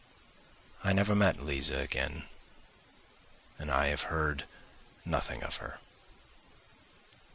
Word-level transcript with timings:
I 0.83 0.93
never 0.93 1.13
met 1.13 1.43
Liza 1.45 1.77
again 1.77 2.23
and 3.59 3.69
I 3.69 3.89
have 3.89 4.01
heard 4.09 4.45
nothing 5.05 5.43
of 5.43 5.57
her. 5.57 5.79